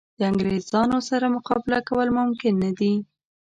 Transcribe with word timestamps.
د 0.19 0.21
انګرېزانو 0.31 0.97
سره 1.09 1.25
مقابله 1.35 1.79
کول 1.87 2.07
ممکن 2.19 2.53
نه 2.63 2.71
دي. 2.79 2.93